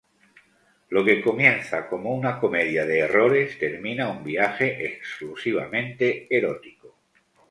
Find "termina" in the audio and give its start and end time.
3.59-4.09